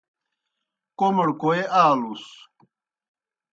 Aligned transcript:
کوْمڑ 0.99 1.27
کوئے 1.41 1.61
آلُس؟ 1.83 2.23